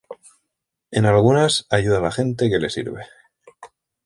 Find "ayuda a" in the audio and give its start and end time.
1.69-2.01